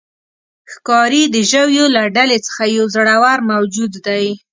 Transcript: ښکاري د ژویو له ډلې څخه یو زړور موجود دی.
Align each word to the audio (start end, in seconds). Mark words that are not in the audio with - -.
ښکاري 0.71 1.23
د 1.33 1.35
ژویو 1.49 1.85
له 1.95 2.03
ډلې 2.15 2.37
څخه 2.47 2.63
یو 2.77 2.85
زړور 2.95 3.37
موجود 3.51 3.93
دی. 4.07 4.25